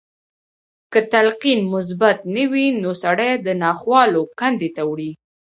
که 0.91 0.99
تلقين 1.11 1.59
مثبت 1.73 2.19
نه 2.35 2.45
وي 2.51 2.67
نو 2.81 2.91
سړی 3.03 3.31
د 3.45 3.47
ناخوالو 3.61 4.21
کندې 4.39 4.69
ته 4.75 4.81
وړي. 4.89 5.11